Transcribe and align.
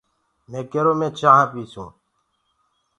مي 0.49 0.59
ڪيرو 0.71 0.93
مي 0.99 1.07
چآنٚه 1.19 1.49
پيٚسونٚ 1.51 1.93